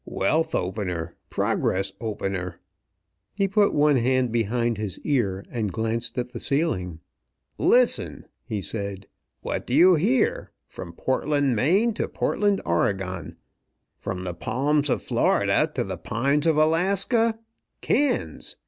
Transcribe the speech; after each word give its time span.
"Wealth 0.03 0.55
opener; 0.55 1.15
progress 1.29 1.91
opener!" 2.01 2.59
He 3.35 3.47
put 3.47 3.71
one 3.71 3.97
hand 3.97 4.31
behind 4.31 4.79
his 4.79 4.97
ear, 5.01 5.45
and 5.51 5.71
glanced 5.71 6.17
at 6.17 6.31
the 6.31 6.39
ceiling. 6.39 7.01
"Listen!" 7.59 8.25
he 8.43 8.63
said. 8.63 9.05
"What 9.41 9.67
do 9.67 9.75
you 9.75 9.93
hear? 9.93 10.53
From 10.65 10.91
Portland, 10.93 11.55
Maine, 11.55 11.93
to 11.93 12.07
Portland, 12.07 12.63
Oregon; 12.65 13.35
from 13.95 14.23
the 14.23 14.33
palms 14.33 14.89
of 14.89 15.03
Florida 15.03 15.71
to 15.75 15.83
the 15.83 15.97
pines 15.97 16.47
of 16.47 16.57
Alaska 16.57 17.37
cans! 17.81 18.55